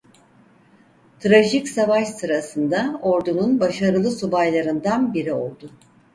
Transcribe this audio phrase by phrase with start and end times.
[1.19, 5.69] Trajik savaş sırasında ordunun başarılı subaylarından biri oldu.